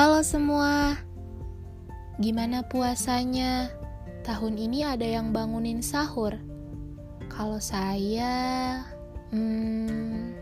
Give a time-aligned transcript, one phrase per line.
[0.00, 0.96] Halo semua,
[2.16, 3.68] gimana puasanya?
[4.24, 6.40] Tahun ini ada yang bangunin sahur.
[7.28, 8.80] Kalau saya,
[9.28, 10.40] hmm,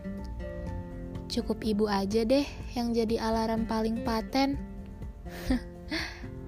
[1.26, 2.46] cukup ibu aja deh
[2.78, 4.54] yang jadi alarm paling paten.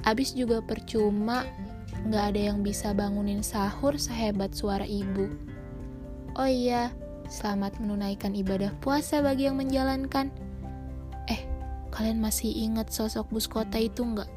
[0.06, 1.42] Abis juga percuma,
[2.06, 5.26] nggak ada yang bisa bangunin sahur sehebat suara ibu.
[6.38, 6.94] Oh iya,
[7.26, 10.30] selamat menunaikan ibadah puasa bagi yang menjalankan.
[11.90, 14.30] Kalian masih ingat sosok bus kota itu nggak?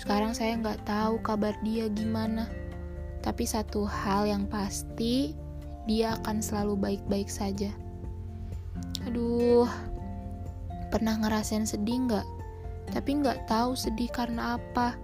[0.00, 2.48] Sekarang saya nggak tahu kabar dia gimana.
[3.22, 5.36] Tapi satu hal yang pasti,
[5.86, 7.70] dia akan selalu baik-baik saja.
[9.06, 9.68] Aduh,
[10.90, 12.26] pernah ngerasain sedih nggak?
[12.90, 14.98] Tapi nggak tahu sedih karena apa.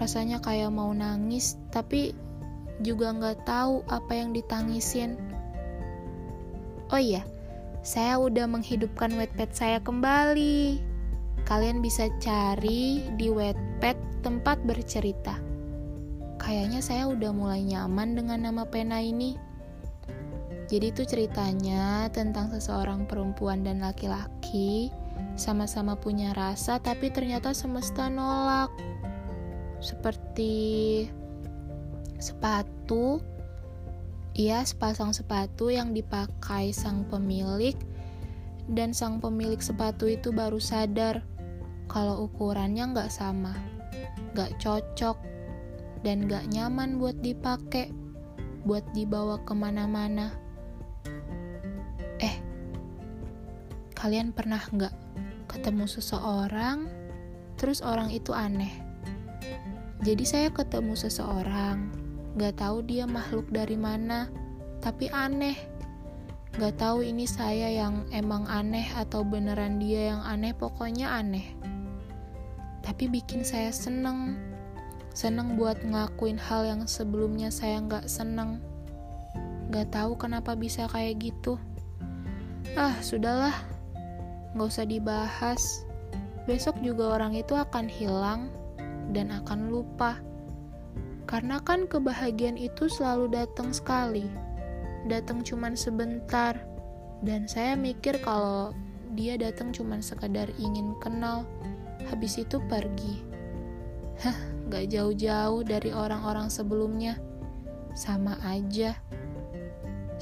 [0.00, 2.16] Rasanya kayak mau nangis, tapi
[2.82, 5.20] juga nggak tahu apa yang ditangisin.
[6.90, 7.26] Oh iya,
[7.84, 10.80] saya udah menghidupkan wetpad saya kembali.
[11.44, 15.36] Kalian bisa cari di wetpad tempat bercerita.
[16.40, 19.36] Kayaknya saya udah mulai nyaman dengan nama pena ini.
[20.64, 24.88] Jadi itu ceritanya tentang seseorang perempuan dan laki-laki
[25.36, 28.72] sama-sama punya rasa tapi ternyata semesta nolak.
[29.84, 31.04] Seperti
[32.16, 33.20] sepatu
[34.34, 37.78] Iya, sepasang sepatu yang dipakai sang pemilik
[38.66, 41.22] dan sang pemilik sepatu itu baru sadar
[41.86, 43.54] kalau ukurannya nggak sama,
[44.34, 45.14] nggak cocok,
[46.02, 47.94] dan nggak nyaman buat dipakai,
[48.66, 50.34] buat dibawa ke mana-mana.
[52.18, 52.34] Eh,
[53.94, 54.94] kalian pernah nggak
[55.46, 56.90] ketemu seseorang,
[57.54, 58.82] terus orang itu aneh?
[60.02, 62.03] Jadi saya ketemu seseorang,
[62.34, 64.26] Gak tahu dia makhluk dari mana,
[64.82, 65.54] tapi aneh.
[66.58, 71.46] Gak tahu ini saya yang emang aneh atau beneran dia yang aneh, pokoknya aneh.
[72.82, 74.34] Tapi bikin saya seneng.
[75.14, 78.58] Seneng buat ngelakuin hal yang sebelumnya saya gak seneng.
[79.70, 81.54] Gak tahu kenapa bisa kayak gitu.
[82.74, 83.54] Ah, sudahlah.
[84.58, 85.86] Gak usah dibahas.
[86.50, 88.50] Besok juga orang itu akan hilang
[89.14, 90.18] dan akan lupa.
[91.34, 94.30] Karena kan kebahagiaan itu selalu datang sekali.
[95.10, 96.54] Datang cuman sebentar.
[97.26, 98.70] Dan saya mikir kalau
[99.18, 101.42] dia datang cuman sekadar ingin kenal,
[102.06, 103.26] habis itu pergi.
[104.22, 104.38] Hah,
[104.70, 107.18] gak jauh-jauh dari orang-orang sebelumnya.
[107.98, 108.94] Sama aja.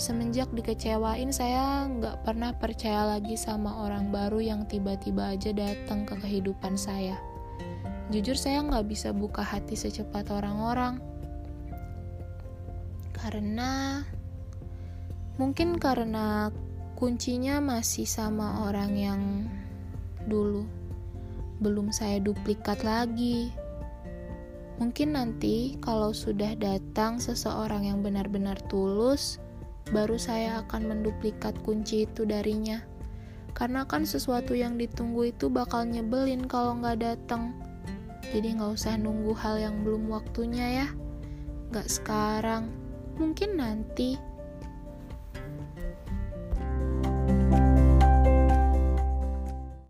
[0.00, 6.16] Semenjak dikecewain, saya nggak pernah percaya lagi sama orang baru yang tiba-tiba aja datang ke
[6.16, 7.20] kehidupan saya.
[8.12, 11.00] Jujur saya nggak bisa buka hati secepat orang-orang.
[13.16, 14.04] Karena
[15.40, 16.52] mungkin karena
[16.92, 19.22] kuncinya masih sama orang yang
[20.28, 20.68] dulu.
[21.64, 23.48] Belum saya duplikat lagi.
[24.76, 29.40] Mungkin nanti kalau sudah datang seseorang yang benar-benar tulus,
[29.88, 32.84] baru saya akan menduplikat kunci itu darinya.
[33.56, 37.71] Karena kan sesuatu yang ditunggu itu bakal nyebelin kalau nggak datang.
[38.30, 40.86] Jadi gak usah nunggu hal yang belum waktunya ya.
[41.74, 42.70] Gak sekarang,
[43.18, 44.14] mungkin nanti